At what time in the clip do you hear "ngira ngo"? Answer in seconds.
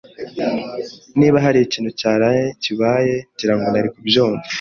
3.33-3.67